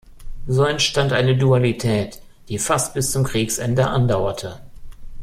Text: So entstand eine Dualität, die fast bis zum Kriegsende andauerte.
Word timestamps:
So 0.47 0.63
entstand 0.65 1.13
eine 1.13 1.37
Dualität, 1.37 2.23
die 2.49 2.57
fast 2.57 2.95
bis 2.95 3.11
zum 3.11 3.23
Kriegsende 3.23 3.85
andauerte. 3.85 4.59